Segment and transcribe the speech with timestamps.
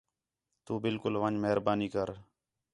[0.65, 2.09] تُو نِکل ون٘ڄ مہربانی کر